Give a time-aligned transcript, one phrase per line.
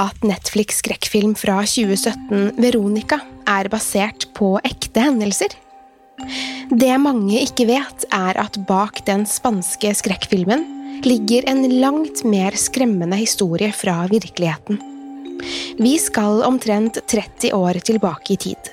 [0.00, 5.56] At Netflix skrekkfilm fra 2017, Veronica, er basert på ekte hendelser?
[6.70, 10.64] Det mange ikke vet, er at bak den spanske skrekkfilmen
[11.04, 14.80] ligger en langt mer skremmende historie fra virkeligheten.
[15.80, 18.72] Vi skal omtrent 30 år tilbake i tid.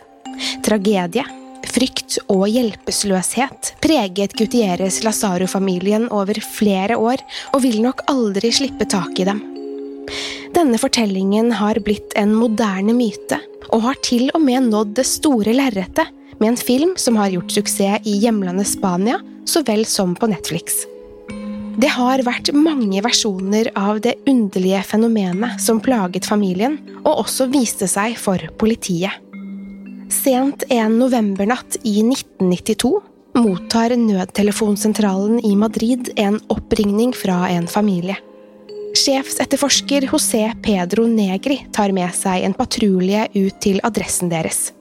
[0.65, 1.23] Tragedie,
[1.67, 7.23] frykt og hjelpeløshet preget Gutieres Lazaro-familien over flere år,
[7.55, 9.39] og vil nok aldri slippe tak i dem.
[10.55, 13.39] Denne fortellingen har blitt en moderne myte,
[13.73, 17.55] og har til og med nådd det store lerretet med en film som har gjort
[17.57, 20.85] suksess i hjemlandet Spania så vel som på Netflix.
[21.77, 27.85] Det har vært mange versjoner av det underlige fenomenet som plaget familien, og også viste
[27.89, 29.13] seg for politiet.
[30.09, 32.95] Sent en novembernatt i 1992
[33.37, 38.17] mottar nødtelefonsentralen i Madrid en oppringning fra en familie.
[38.97, 44.71] Sjefsetterforsker José Pedro Negri tar med seg en patrulje ut til adressen deres.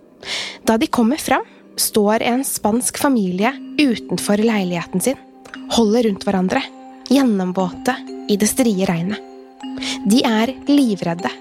[0.64, 1.44] Da de kommer fram,
[1.76, 5.18] står en spansk familie utenfor leiligheten sin,
[5.76, 6.62] holder rundt hverandre,
[7.12, 7.96] gjennomvåte
[8.32, 9.20] i det strie regnet.
[10.08, 11.32] De er livredde.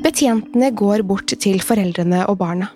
[0.00, 2.70] Betjentene går bort til foreldrene og barna.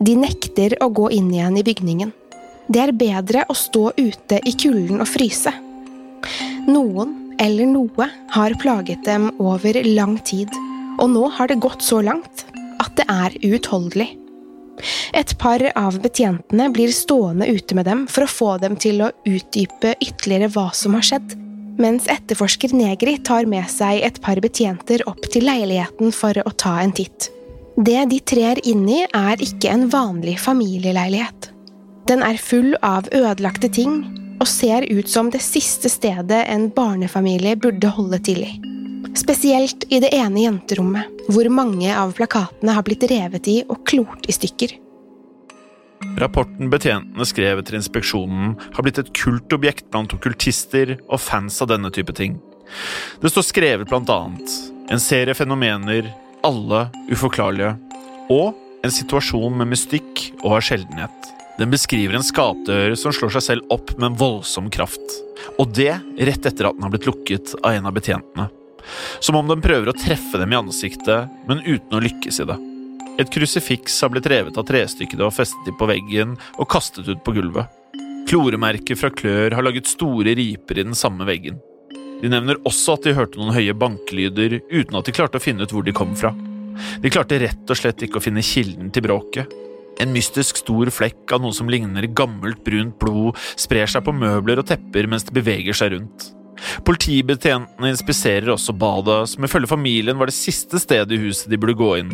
[0.00, 2.14] De nekter å gå inn igjen i bygningen.
[2.72, 5.52] Det er bedre å stå ute i kulden og fryse.
[6.64, 10.50] Noen eller noe har plaget dem over lang tid,
[11.00, 12.44] og nå har det gått så langt
[12.82, 14.10] at det er uutholdelig.
[15.14, 19.12] Et par av betjentene blir stående ute med dem for å få dem til å
[19.28, 21.36] utdype ytterligere hva som har skjedd,
[21.78, 26.76] mens etterforsker Negri tar med seg et par betjenter opp til leiligheten for å ta
[26.82, 27.30] en titt.
[27.74, 31.50] Det de trer inn i, er ikke en vanlig familieleilighet.
[32.06, 34.02] Den er full av ødelagte ting
[34.40, 38.52] og ser ut som det siste stedet en barnefamilie burde holde til i.
[39.14, 44.26] Spesielt i det ene jenterommet, hvor mange av plakatene har blitt revet i og klort
[44.28, 44.74] i stykker.
[46.18, 51.90] Rapporten betjentene skrev etter inspeksjonen, har blitt et kultobjekt blant okkultister og fans av denne
[51.94, 52.36] type ting.
[53.22, 54.58] Det står skrevet blant annet
[54.92, 56.10] en serie fenomener,
[56.44, 57.72] alle uforklarlige,
[58.32, 58.52] og
[58.84, 61.33] en situasjon med mystikk og av sjeldenhet.
[61.58, 65.18] Den beskriver en skapdør som slår seg selv opp med en voldsom kraft.
[65.62, 68.48] Og det rett etter at den har blitt lukket av en av betjentene.
[69.22, 72.56] Som om den prøver å treffe dem i ansiktet, men uten å lykkes i det.
[73.22, 77.22] Et krusifiks har blitt revet av trestykket og festet de på veggen og kastet ut
[77.24, 77.70] på gulvet.
[78.26, 81.60] Kloremerker fra klør har laget store riper i den samme veggen.
[82.22, 85.62] De nevner også at de hørte noen høye bankelyder uten at de klarte å finne
[85.62, 86.32] ut hvor de kom fra.
[86.98, 89.60] De klarte rett og slett ikke å finne kilden til bråket.
[90.02, 94.62] En mystisk stor flekk av noe som ligner gammelt, brunt blod, sprer seg på møbler
[94.62, 96.30] og tepper mens det beveger seg rundt.
[96.86, 101.76] Politibetjentene inspiserer også badet, som ifølge familien var det siste stedet i huset de burde
[101.78, 102.12] gå inn.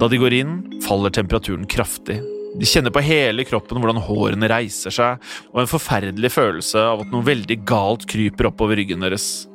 [0.00, 0.54] Da de går inn,
[0.84, 2.20] faller temperaturen kraftig.
[2.58, 5.20] De kjenner på hele kroppen hvordan hårene reiser seg,
[5.52, 9.46] og en forferdelig følelse av at noe veldig galt kryper oppover ryggen deres.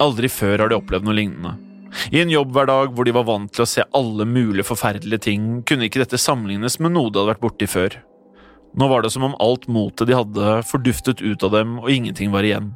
[0.00, 1.71] Aldri før har de opplevd noe lignende.
[2.12, 5.88] I en jobbhverdag hvor de var vant til å se alle mulige forferdelige ting, kunne
[5.88, 7.98] ikke dette sammenlignes med noe de hadde vært borti før.
[8.78, 12.32] Nå var det som om alt motet de hadde, forduftet ut av dem, og ingenting
[12.32, 12.72] var igjen.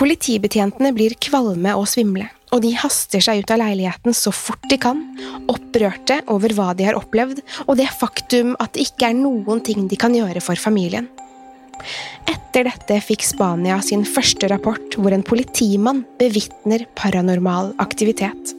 [0.00, 4.78] Politibetjentene blir kvalme og svimle, og de haster seg ut av leiligheten så fort de
[4.80, 5.02] kan,
[5.50, 9.90] opprørte over hva de har opplevd, og det faktum at det ikke er noen ting
[9.90, 11.10] de kan gjøre for familien.
[12.30, 18.56] Etter dette fikk Spania sin første rapport hvor en politimann bevitner paranormal aktivitet.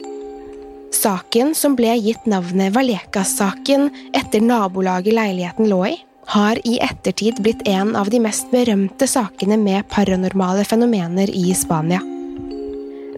[0.92, 5.94] Saken, som ble gitt navnet Vallecas-saken etter nabolaget leiligheten lå i,
[6.32, 12.00] har i ettertid blitt en av de mest berømte sakene med paranormale fenomener i Spania.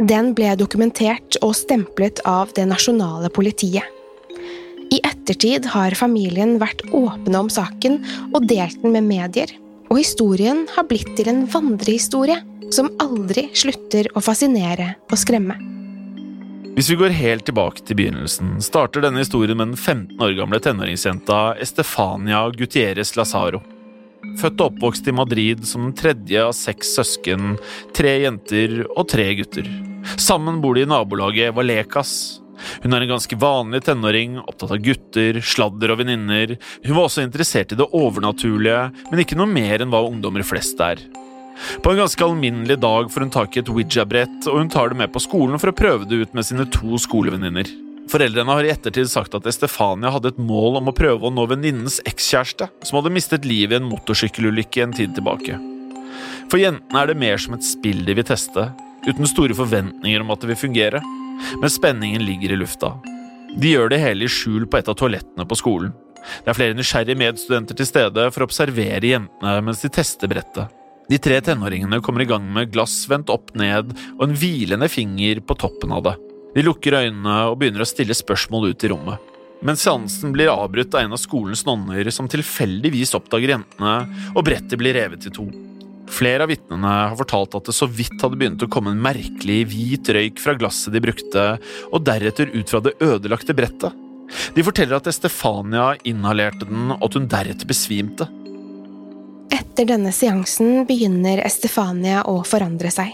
[0.01, 3.85] Den ble dokumentert og stemplet av det nasjonale politiet.
[4.95, 8.01] I ettertid har familien vært åpne om saken
[8.33, 9.51] og delt den med medier,
[9.95, 12.41] og historien har blitt til en vandrehistorie
[12.75, 15.55] som aldri slutter å fascinere og skremme.
[16.75, 20.59] Hvis vi går helt tilbake til begynnelsen, starter denne historien med den 15 år gamle
[20.59, 23.63] tenåringsjenta Estefania Gutierrez Lazaro.
[24.41, 27.55] Født og oppvokst i Madrid som den tredje av seks søsken,
[27.95, 29.71] tre jenter og tre gutter.
[30.19, 32.43] Sammen bor de i nabolaget Valecas.
[32.85, 36.57] Hun er en ganske vanlig tenåring, opptatt av gutter, sladder og venninner.
[36.85, 40.81] Hun var også interessert i det overnaturlige, men ikke noe mer enn hva ungdommer flest
[40.85, 41.03] er.
[41.83, 44.99] På en ganske alminnelig dag får hun tak i et Ouija-brett, og hun tar det
[44.99, 47.71] med på skolen for å prøve det ut med sine to skolevenninner.
[48.11, 51.47] Foreldrene har i ettertid sagt at Estefania hadde et mål om å prøve å nå
[51.49, 55.57] venninnens ekskjæreste, som hadde mistet livet i en motorsykkelulykke en tid tilbake.
[56.53, 58.69] For jentene er det mer som et spill de vil teste,
[59.09, 61.01] uten store forventninger om at det vil fungere,
[61.61, 62.95] men spenningen ligger i lufta.
[63.55, 65.93] De gjør det hele i skjul på et av toalettene på skolen.
[66.43, 70.73] Det er flere nysgjerrige medstudenter til stede for å observere jentene mens de tester brettet.
[71.11, 75.43] De tre tenåringene kommer i gang med glass vendt opp ned og en hvilende finger
[75.45, 76.15] på toppen av det.
[76.55, 79.31] De lukker øynene og begynner å stille spørsmål ut i rommet.
[79.65, 83.95] Men seansen blir avbrutt av en av skolens nonner som tilfeldigvis oppdager jentene,
[84.35, 85.47] og brettet blir revet i to.
[86.11, 89.63] Flere av vitnene har fortalt at det så vidt hadde begynt å komme en merkelig
[89.73, 91.45] hvit røyk fra glasset de brukte,
[91.91, 94.01] og deretter ut fra det ødelagte brettet.
[94.55, 98.29] De forteller at Estefania inhalerte den, og at hun deretter besvimte.
[99.55, 103.13] Etter denne seansen begynner Estefania å forandre seg.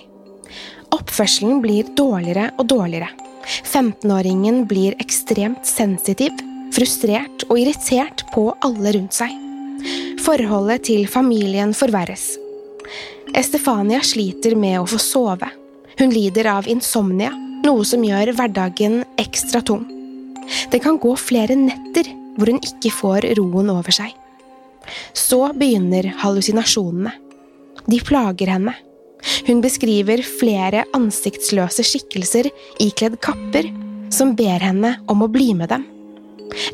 [0.94, 3.10] Oppførselen blir dårligere og dårligere.
[3.64, 6.34] 15-åringen blir ekstremt sensitiv,
[6.74, 9.32] frustrert og irritert på alle rundt seg.
[10.20, 12.34] Forholdet til familien forverres.
[13.34, 15.48] Estefania sliter med å få sove.
[15.98, 17.30] Hun lider av insomnia,
[17.64, 19.84] noe som gjør hverdagen ekstra tung.
[20.72, 24.14] Det kan gå flere netter hvor hun ikke får roen over seg.
[25.14, 27.12] Så begynner hallusinasjonene.
[27.86, 28.74] De plager henne.
[29.46, 32.48] Hun beskriver flere ansiktsløse skikkelser
[32.80, 33.68] ikledd kapper
[34.10, 35.84] som ber henne om å bli med dem.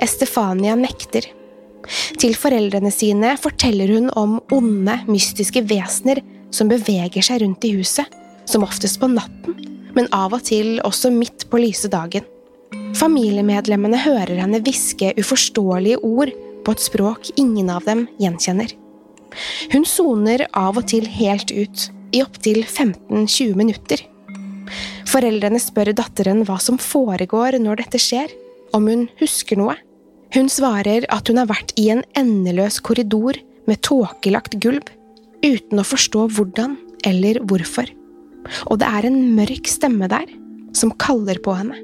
[0.00, 1.26] Estefania nekter.
[2.18, 6.22] Til foreldrene sine forteller hun om onde, mystiske vesener
[6.54, 8.06] som beveger seg rundt i huset,
[8.46, 9.58] som oftest på natten,
[9.96, 12.26] men av og til også midt på lyse dagen.
[12.96, 16.32] Familiemedlemmene hører henne hviske uforståelige ord
[16.64, 18.72] på et språk ingen av dem gjenkjenner.
[19.72, 24.00] Hun soner av og til helt ut, i opptil 15-20 minutter.
[25.10, 28.32] Foreldrene spør datteren hva som foregår når dette skjer,
[28.74, 29.76] om hun husker noe.
[30.34, 34.86] Hun svarer at hun har vært i en endeløs korridor med tåkelagt gulv,
[35.44, 36.76] uten å forstå hvordan
[37.06, 37.90] eller hvorfor.
[38.70, 40.30] Og det er en mørk stemme der,
[40.76, 41.78] som kaller på henne.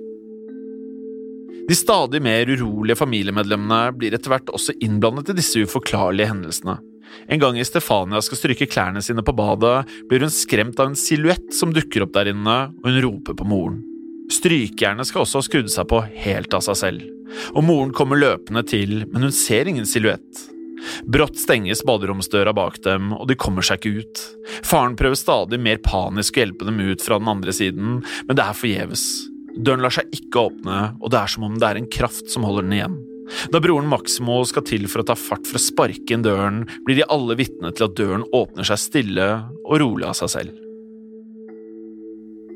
[1.69, 6.81] De stadig mer urolige familiemedlemmene blir etter hvert også innblandet i disse uforklarlige hendelsene.
[7.31, 11.53] En gang Stefania skal stryke klærne sine på badet, blir hun skremt av en silhuett
[11.55, 13.83] som dukker opp der inne, og hun roper på moren.
[14.33, 17.05] Strykejernet skal også ha skrudd seg på helt av seg selv,
[17.53, 20.47] og moren kommer løpende til, men hun ser ingen silhuett.
[21.07, 24.25] Brått stenges baderomsdøra bak dem, og de kommer seg ikke ut.
[24.67, 28.45] Faren prøver stadig mer panisk å hjelpe dem ut fra den andre siden, men det
[28.45, 29.07] er forgjeves.
[29.53, 32.47] Døren lar seg ikke åpne, og det er som om det er en kraft som
[32.49, 33.01] holder den igjen.
[33.53, 36.99] Da broren Maximo skal til for å ta fart for å sparke inn døren, blir
[36.99, 39.29] de alle vitne til at døren åpner seg stille
[39.63, 40.59] og rolig av seg selv.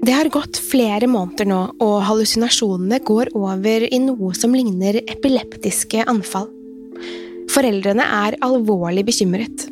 [0.06, 6.04] Det har gått flere måneder nå, og hallusinasjonene går over i noe som ligner epileptiske
[6.06, 6.46] anfall.
[7.52, 9.66] Foreldrene er alvorlig bekymret.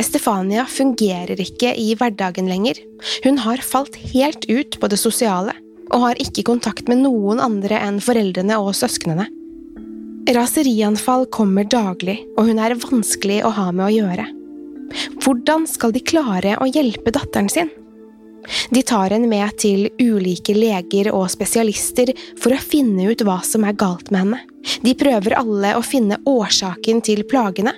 [0.00, 2.78] Estefania fungerer ikke i hverdagen lenger.
[3.24, 5.54] Hun har falt helt ut på det sosiale,
[5.90, 9.26] og har ikke kontakt med noen andre enn foreldrene og søsknene.
[10.30, 14.26] Raserianfall kommer daglig, og hun er vanskelig å ha med å gjøre.
[15.22, 17.70] Hvordan skal de klare å hjelpe datteren sin?
[18.70, 23.66] De tar henne med til ulike leger og spesialister for å finne ut hva som
[23.68, 24.40] er galt med henne.
[24.84, 27.74] De prøver alle å finne årsaken til plagene,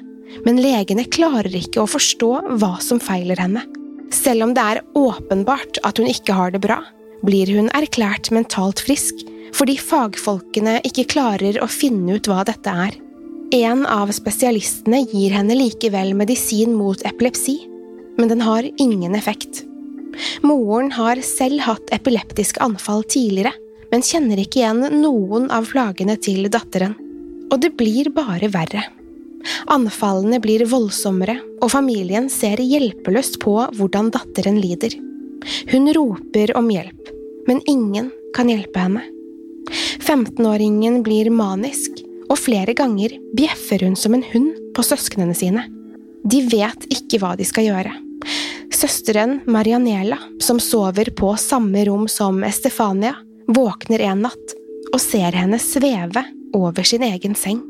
[0.47, 3.65] men legene klarer ikke å forstå hva som feiler henne.
[4.13, 6.81] Selv om det er åpenbart at hun ikke har det bra,
[7.25, 12.95] blir hun erklært mentalt frisk fordi fagfolkene ikke klarer å finne ut hva dette er.
[13.53, 17.59] En av spesialistene gir henne likevel medisin mot epilepsi,
[18.17, 19.67] men den har ingen effekt.
[20.45, 23.55] Moren har selv hatt epileptiske anfall tidligere,
[23.93, 26.97] men kjenner ikke igjen noen av plagene til datteren.
[27.53, 28.87] Og det blir bare verre.
[29.73, 34.95] Anfallene blir voldsommere, og familien ser hjelpeløst på hvordan datteren lider.
[35.73, 37.11] Hun roper om hjelp,
[37.49, 39.03] men ingen kan hjelpe henne.
[40.03, 42.01] 15-åringen blir manisk,
[42.31, 45.67] og flere ganger bjeffer hun som en hund på søsknene sine.
[46.23, 47.93] De vet ikke hva de skal gjøre.
[48.83, 53.15] Søsteren Marianela, som sover på samme rom som Estefania,
[53.47, 54.55] våkner en natt
[54.91, 57.61] og ser henne sveve over sin egen seng.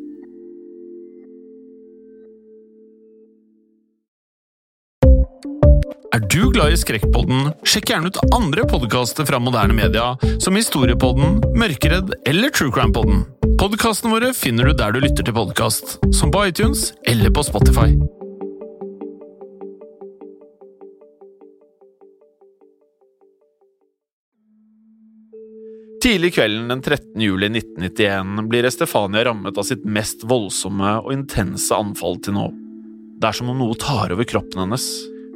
[6.17, 11.43] Er du glad i Skrekkpodden, sjekk gjerne ut andre podkaster fra moderne media, som Historiepodden,
[11.53, 12.89] Mørkeredd eller True.
[13.61, 17.93] Podkastene våre finner du der du lytter til podkast, som på iTunes eller på Spotify.
[26.03, 27.21] Tidlig kvelden den 13.
[27.23, 32.49] juli 1991 blir Estefania rammet av sitt mest voldsomme og intense anfall til nå.
[33.23, 34.83] Det er som om noe tar over kroppen hennes.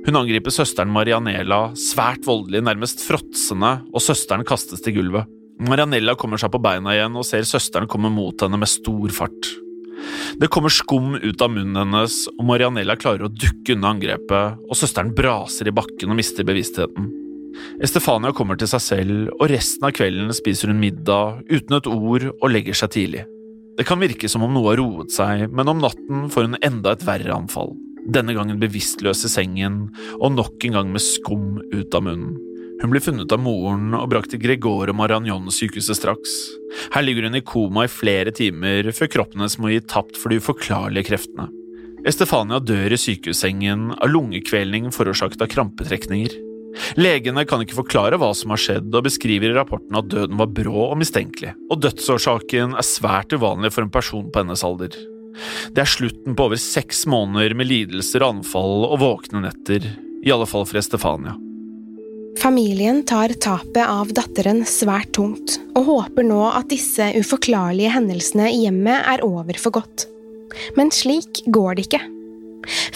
[0.09, 5.31] Hun angriper søsteren Marianela, svært voldelig, nærmest fråtsende, og søsteren kastes til gulvet.
[5.63, 9.53] Marianella kommer seg på beina igjen og ser søsteren komme mot henne med stor fart.
[10.43, 14.83] Det kommer skum ut av munnen hennes, og Marianella klarer å dukke unna angrepet, og
[14.83, 17.07] søsteren braser i bakken og mister bevisstheten.
[17.83, 22.29] Estefania kommer til seg selv, og resten av kvelden spiser hun middag uten et ord
[22.33, 23.25] og legger seg tidlig.
[23.77, 26.95] Det kan virke som om noe har roet seg, men om natten får hun enda
[26.97, 27.75] et verre anfall.
[28.07, 32.37] Denne gangen bevisstløs i sengen, og nok en gang med skum ut av munnen.
[32.77, 36.33] Hun blir funnet av moren og brakt til Gregore Maragnon-sykehuset straks.
[36.93, 40.33] Her ligger hun i koma i flere timer før kroppen hennes må gi tapt for
[40.33, 41.49] de uforklarlige kreftene.
[42.07, 46.37] Estefania dør i sykehussengen av lungekvelning forårsaket av krampetrekninger.
[46.99, 50.53] Legene kan ikke forklare hva som har skjedd, og beskriver i rapporten at døden var
[50.53, 54.97] brå og mistenkelig, og dødsårsaken er svært uvanlig for en person på hennes alder.
[55.77, 59.85] Det er slutten på over seks måneder med lidelser, anfall og våkne netter,
[60.25, 61.37] i alle fall for Estefania.
[62.37, 68.67] Familien tar tapet av datteren svært tungt, og håper nå at disse uforklarlige hendelsene i
[68.67, 70.05] hjemmet er over for godt.
[70.77, 72.03] Men slik går det ikke.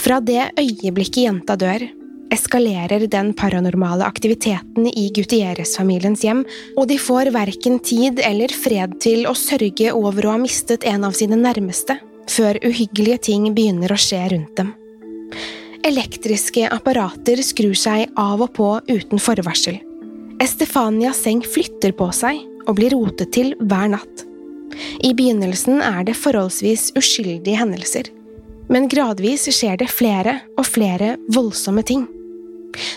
[0.01, 1.87] Fra det øyeblikket jenta dør,
[2.31, 6.45] eskalerer den paranormale aktiviteten i Gutierrez-familiens hjem,
[6.77, 11.07] og de får verken tid eller fred til å sørge over å ha mistet en
[11.09, 11.99] av sine nærmeste,
[12.31, 14.75] før uhyggelige ting begynner å skje rundt dem.
[15.87, 19.81] Elektriske apparater skrur seg av og på uten forvarsel.
[20.41, 24.27] Estefanias seng flytter på seg og blir rotet til hver natt.
[25.03, 28.13] I begynnelsen er det forholdsvis uskyldige hendelser,
[28.71, 32.07] men gradvis skjer det flere og flere voldsomme ting.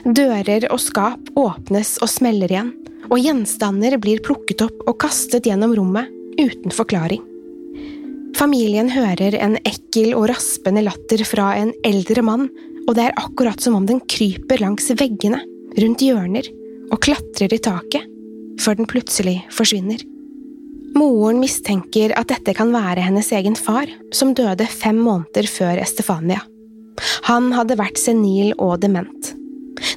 [0.05, 2.73] Dører og skap åpnes og smeller igjen,
[3.09, 7.21] og gjenstander blir plukket opp og kastet gjennom rommet uten forklaring.
[8.37, 12.47] Familien hører en ekkel og raspende latter fra en eldre mann,
[12.87, 15.39] og det er akkurat som om den kryper langs veggene,
[15.79, 16.49] rundt hjørner
[16.91, 18.09] og klatrer i taket,
[18.61, 20.01] før den plutselig forsvinner.
[20.93, 26.43] Moren mistenker at dette kan være hennes egen far, som døde fem måneder før Estefania.
[27.29, 29.33] Han hadde vært senil og dement.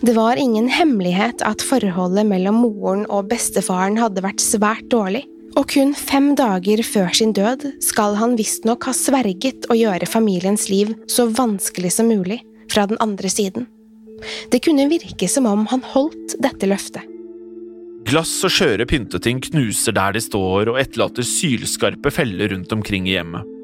[0.03, 5.25] Det var ingen hemmelighet at forholdet mellom moren og bestefaren hadde vært svært dårlig,
[5.57, 10.69] og kun fem dager før sin død skal han visstnok ha sverget å gjøre familiens
[10.69, 13.69] liv så vanskelig som mulig fra den andre siden.
[14.53, 17.05] Det kunne virke som om han holdt dette løftet.
[18.07, 23.17] Glass og skjøre pynteting knuser der de står og etterlater sylskarpe feller rundt omkring i
[23.17, 23.56] hjemmet.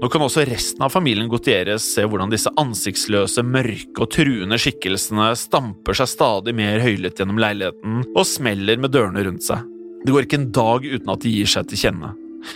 [0.00, 5.26] Nå kan også resten av familien Gutierrez se hvordan disse ansiktsløse, mørke og truende skikkelsene
[5.36, 9.66] stamper seg stadig mer høylytt gjennom leiligheten og smeller med dørene rundt seg.
[10.00, 12.14] Det går ikke en dag uten at de gir seg til kjenne.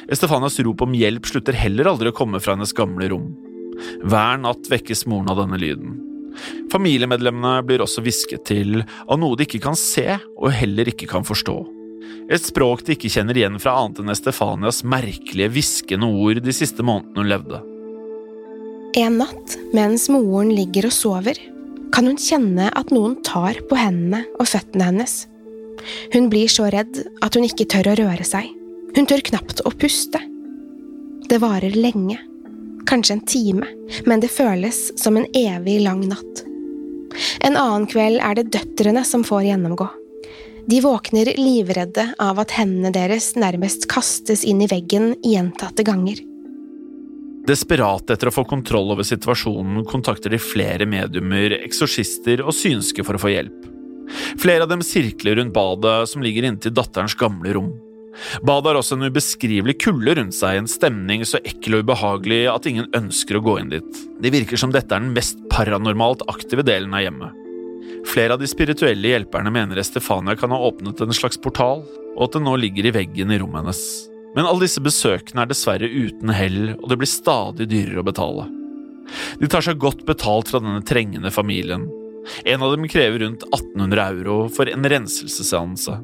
[0.08, 3.28] Estefanias rop om hjelp slutter heller aldri å komme fra hennes gamle rom.
[4.08, 5.98] Hver natt vekkes moren av denne lyden.
[6.72, 11.28] Familiemedlemmene blir også hvisket til av noe de ikke kan se og heller ikke kan
[11.28, 11.58] forstå.
[12.32, 16.84] Et språk de ikke kjenner igjen fra annet enn Estefanias merkelige hviskende ord de siste
[16.86, 17.60] månedene hun levde.
[18.94, 21.38] En natt, mens moren ligger og sover,
[21.94, 25.24] kan hun kjenne at noen tar på hendene og føttene hennes.
[26.14, 28.48] Hun blir så redd at hun ikke tør å røre seg.
[28.94, 30.20] Hun tør knapt å puste.
[31.28, 32.20] Det varer lenge,
[32.86, 33.68] kanskje en time,
[34.06, 36.44] men det føles som en evig lang natt.
[37.46, 39.88] En annen kveld er det døtrene som får gjennomgå.
[40.66, 46.22] De våkner livredde av at hendene deres nærmest kastes inn i veggen gjentatte ganger.
[47.44, 53.18] Desperate etter å få kontroll over situasjonen kontakter de flere mediumer, eksorsister og synske for
[53.18, 53.68] å få hjelp.
[54.40, 57.70] Flere av dem sirkler rundt badet som ligger inntil datterens gamle rom.
[58.46, 62.68] Badet har også en ubeskrivelig kulde rundt seg, en stemning så ekkel og ubehagelig at
[62.70, 64.04] ingen ønsker å gå inn dit.
[64.22, 67.43] Det virker som dette er den mest paranormalt aktive delen av hjemmet.
[68.08, 71.84] Flere av de spirituelle hjelperne mener Estefania kan ha åpnet en slags portal,
[72.14, 73.84] og at den nå ligger i veggen i rommet hennes.
[74.34, 78.48] Men alle disse besøkene er dessverre uten hell, og det blir stadig dyrere å betale.
[79.38, 81.86] De tar seg godt betalt fra denne trengende familien.
[82.48, 85.98] En av dem krever rundt 1800 euro for en renselsesseanse.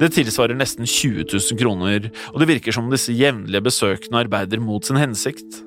[0.00, 4.62] Det tilsvarer nesten 20 000 kroner, og det virker som om disse jevnlige besøkene arbeider
[4.62, 5.60] mot sin hensikt.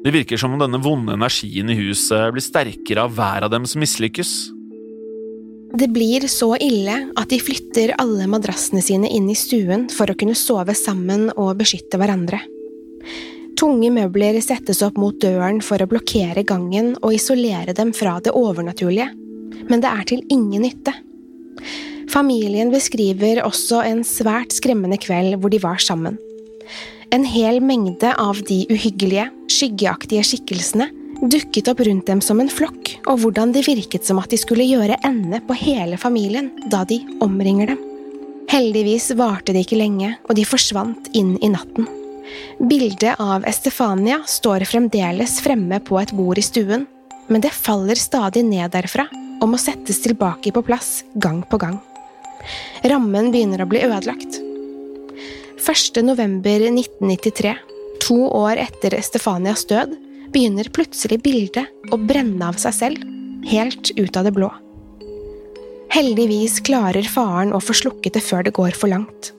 [0.00, 3.66] Det virker som om denne vonde energien i huset blir sterkere av hver av dem
[3.68, 4.32] som mislykkes.
[5.72, 10.16] Det blir så ille at de flytter alle madrassene sine inn i stuen for å
[10.18, 12.40] kunne sove sammen og beskytte hverandre.
[13.60, 18.34] Tunge møbler settes opp mot døren for å blokkere gangen og isolere dem fra det
[18.34, 19.10] overnaturlige,
[19.70, 20.94] men det er til ingen nytte.
[22.10, 26.18] Familien beskriver også en svært skremmende kveld hvor de var sammen.
[27.14, 32.94] En hel mengde av de uhyggelige, skyggeaktige skikkelsene dukket opp rundt dem som en flokk,
[33.06, 37.02] og hvordan det virket som at de skulle gjøre ende på hele familien da de
[37.20, 37.80] omringer dem.
[38.50, 41.86] Heldigvis varte det ikke lenge, og de forsvant inn i natten.
[42.60, 46.86] Bildet av Estefania står fremdeles fremme på et bord i stuen,
[47.30, 49.06] men det faller stadig ned derfra
[49.40, 51.78] og må settes tilbake på plass gang på gang.
[52.84, 54.40] Rammen begynner å bli ødelagt.
[55.60, 56.00] 1.
[56.02, 57.54] november 1993,
[58.00, 59.92] to år etter Estefanias død,
[60.32, 63.04] begynner plutselig bildet å brenne av seg selv,
[63.50, 64.50] helt ut av det blå.
[65.90, 69.32] Heldigvis klarer faren å få slukket det før det går for langt.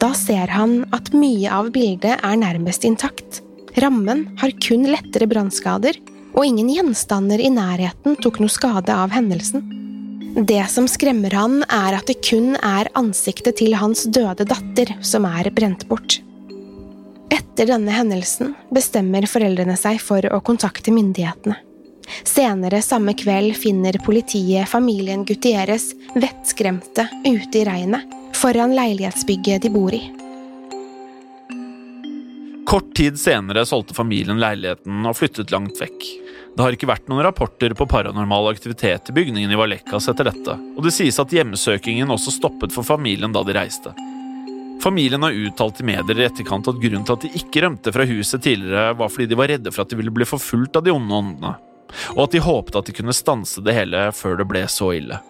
[0.00, 3.42] Da ser han at mye av bildet er nærmest intakt.
[3.80, 5.98] Rammen har kun lettere brannskader,
[6.34, 9.62] og ingen gjenstander i nærheten tok noe skade av hendelsen.
[10.34, 15.28] Det som skremmer han, er at det kun er ansiktet til hans døde datter som
[15.28, 16.18] er brent bort.
[17.34, 21.56] Etter denne hendelsen bestemmer foreldrene seg for å kontakte myndighetene.
[22.22, 29.96] Senere samme kveld finner politiet familien Gutieres vettskremte ute i regnet foran leilighetsbygget de bor
[29.96, 30.02] i.
[32.68, 36.06] Kort tid senere solgte familien leiligheten og flyttet langt vekk.
[36.54, 40.54] Det har ikke vært noen rapporter på paranormal aktivitet i bygningen i Vallecas etter dette,
[40.54, 43.94] og det sies at hjemmesøkingen også stoppet for familien da de reiste.
[44.82, 48.06] Familien har uttalt i medier i etterkant at grunnen til at de ikke rømte fra
[48.08, 50.92] huset tidligere, var fordi de var redde for at de ville bli forfulgt av de
[50.92, 51.54] onde åndene,
[52.16, 55.20] og at de håpet at de kunne stanse det hele før det ble så ille.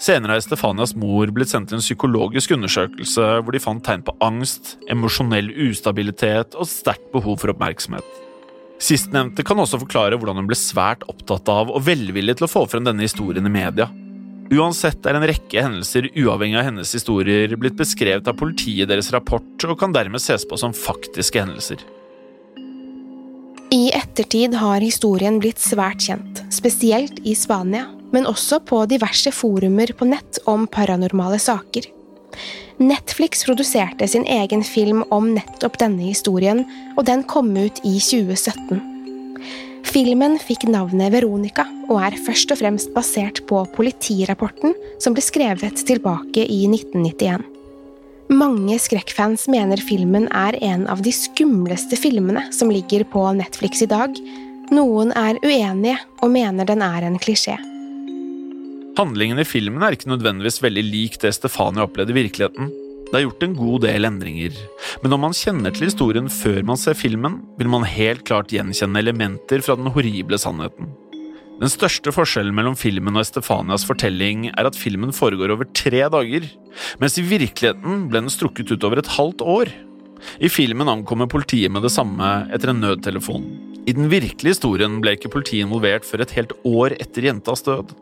[0.00, 4.16] Senere har Stefanias mor blitt sendt til en psykologisk undersøkelse hvor de fant tegn på
[4.24, 8.06] angst, emosjonell ustabilitet og sterkt behov for oppmerksomhet.
[8.82, 12.64] Sistnevnte kan også forklare hvordan hun ble svært opptatt av og velvillig til å få
[12.68, 13.86] frem denne historien i media,
[14.52, 19.08] Uansett er en rekke hendelser uavhengig av hennes historier blitt beskrevet av politiet i deres
[19.14, 21.80] rapport og kan dermed ses på som faktiske hendelser.
[23.74, 29.90] I ettertid har historien blitt svært kjent, spesielt i Spania, men også på diverse forumer
[29.96, 31.88] på nett om paranormale saker.
[32.78, 36.64] Netflix produserte sin egen film om nettopp denne historien,
[36.98, 38.82] og den kom ut i 2017.
[39.84, 45.84] Filmen fikk navnet Veronica og er først og fremst basert på politirapporten som ble skrevet
[45.86, 47.44] tilbake i 1991.
[48.32, 53.90] Mange skrekkfans mener filmen er en av de skumleste filmene som ligger på Netflix i
[53.90, 54.16] dag.
[54.72, 57.58] Noen er uenige og mener den er en klisjé.
[58.96, 62.72] Handlingen i filmen er ikke nødvendigvis veldig lik det Stefania opplevde i virkeligheten.
[63.10, 64.56] Det er gjort en god del endringer,
[65.02, 69.00] men når man kjenner til historien før man ser filmen, vil man helt klart gjenkjenne
[69.04, 70.90] elementer fra den horrible sannheten.
[71.60, 76.48] Den største forskjellen mellom filmen og Estefanias fortelling er at filmen foregår over tre dager,
[76.98, 79.70] mens i virkeligheten ble den strukket ut over et halvt år.
[80.42, 83.46] I filmen ankommer politiet med det samme etter en nødtelefon.
[83.86, 87.92] I den virkelige historien ble ikke politiet involvert før et helt år etter jentas død.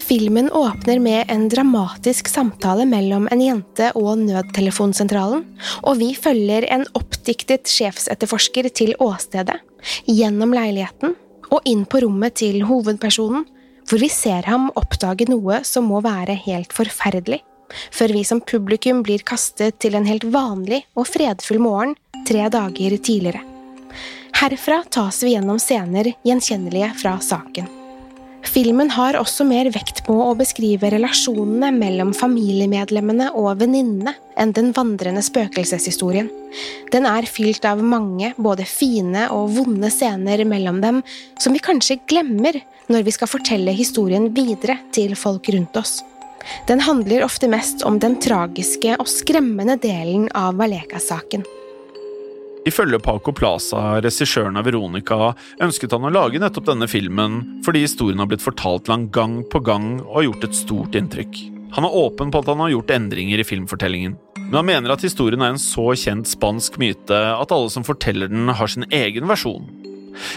[0.00, 5.42] Filmen åpner med en dramatisk samtale mellom en jente og nødtelefonsentralen,
[5.82, 9.58] og vi følger en oppdiktet sjefsetterforsker til åstedet,
[10.06, 11.16] gjennom leiligheten
[11.50, 13.46] og inn på rommet til hovedpersonen,
[13.86, 17.40] hvor vi ser ham oppdage noe som må være helt forferdelig,
[17.94, 22.98] før vi som publikum blir kastet til en helt vanlig og fredfull morgen tre dager
[22.98, 23.42] tidligere.
[24.36, 27.75] Herfra tas vi gjennom scener gjenkjennelige fra saken.
[28.44, 34.70] Filmen har også mer vekt på å beskrive relasjonene mellom familiemedlemmene og venninnene enn den
[34.76, 36.28] vandrende spøkelseshistorien.
[36.92, 41.02] Den er fylt av mange, både fine og vonde scener mellom dem,
[41.40, 42.60] som vi kanskje glemmer
[42.92, 45.98] når vi skal fortelle historien videre til folk rundt oss.
[46.68, 51.44] Den handler ofte mest om den tragiske og skremmende delen av Valeka-saken.
[52.66, 55.30] Ifølge Paco Plaza, regissøren av Veronica,
[55.62, 59.60] ønsket han å lage nettopp denne filmen fordi historien har blitt fortalt lang gang på
[59.62, 61.38] gang og har gjort et stort inntrykk.
[61.76, 65.06] Han er åpen på at han har gjort endringer i filmfortellingen, men han mener at
[65.06, 69.30] historien er en så kjent spansk myte at alle som forteller den, har sin egen
[69.30, 69.70] versjon.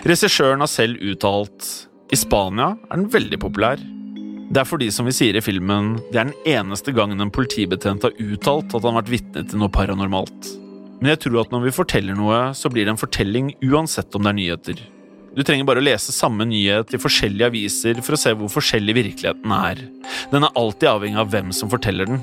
[0.06, 1.74] Regissøren har selv uttalt
[2.14, 3.82] i Spania er den veldig populær.
[4.50, 8.06] Det er fordi, som vi sier i filmen, det er den eneste gangen en politibetjent
[8.06, 10.58] har uttalt at han har vært vitne til noe paranormalt.
[11.00, 14.26] Men jeg tror at når vi forteller noe, så blir det en fortelling uansett om
[14.26, 14.82] det er nyheter.
[15.36, 18.96] Du trenger bare å lese samme nyhet i forskjellige aviser for å se hvor forskjellig
[18.98, 19.86] virkeligheten er.
[20.34, 22.20] Den er alltid avhengig av hvem som forteller den.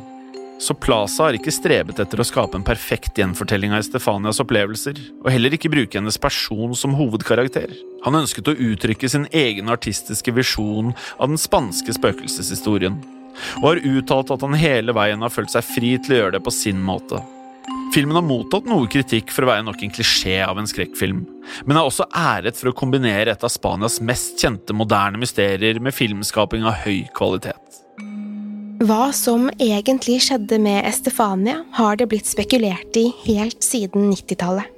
[0.60, 5.28] Så Plaza har ikke strebet etter å skape en perfekt gjenfortelling av Estefanias opplevelser, og
[5.32, 7.74] heller ikke bruke hennes person som hovedkarakter.
[8.06, 12.98] Han ønsket å uttrykke sin egen artistiske visjon av den spanske spøkelseshistorien,
[13.60, 16.44] og har uttalt at han hele veien har følt seg fri til å gjøre det
[16.48, 17.20] på sin måte.
[17.96, 21.22] Filmen har mottatt noe kritikk for å være nok en klisjé av en skrekkfilm,
[21.64, 25.96] men er også æret for å kombinere et av Spanias mest kjente moderne mysterier med
[25.96, 27.78] filmskaping av høy kvalitet.
[28.84, 34.68] Hva som egentlig skjedde med Estefania, har det blitt spekulert i helt siden 90-tallet.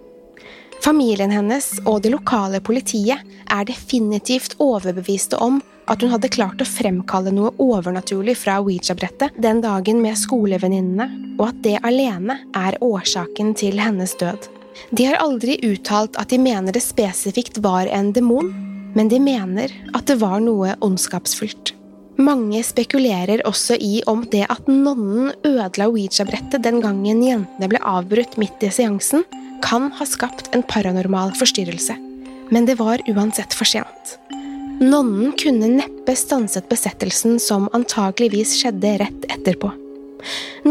[0.84, 6.68] Familien hennes og det lokale politiet er definitivt overbeviste om at hun hadde klart å
[6.68, 13.54] fremkalle noe overnaturlig fra Ouija-brettet den dagen med skolevenninnene, og at det alene er årsaken
[13.58, 14.48] til hennes død.
[14.94, 18.52] De har aldri uttalt at de mener det spesifikt var en demon,
[18.94, 21.74] men de mener at det var noe ondskapsfullt.
[22.18, 28.34] Mange spekulerer også i om det at nonnen ødela Ouija-brettet den gangen jentene ble avbrutt
[28.42, 29.22] midt i seansen,
[29.62, 31.94] kan ha skapt en paranormal forstyrrelse.
[32.50, 34.16] Men det var uansett for sent.
[34.78, 39.72] Nonnen kunne neppe stanset besettelsen som antageligvis skjedde rett etterpå.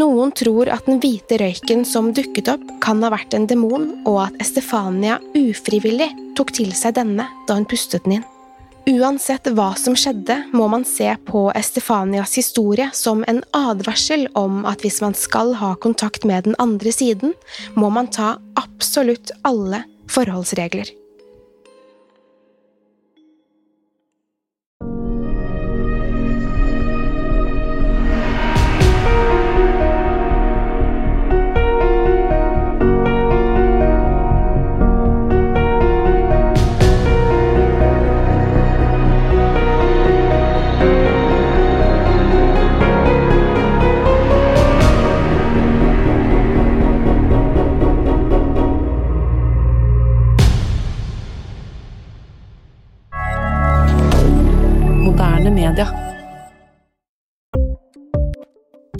[0.00, 4.22] Noen tror at den hvite røyken som dukket opp, kan ha vært en demon, og
[4.28, 8.26] at Estefania ufrivillig tok til seg denne da hun pustet den inn.
[8.88, 14.80] Uansett hva som skjedde, må man se på Estefanias historie som en advarsel om at
[14.80, 17.36] hvis man skal ha kontakt med den andre siden,
[17.76, 20.88] må man ta absolutt alle forholdsregler.